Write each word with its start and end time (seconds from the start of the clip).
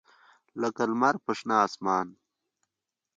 لکه 0.61 0.81
لمر 0.91 1.15
په 1.25 1.31
شنه 1.37 1.55
اسمان 1.65 2.07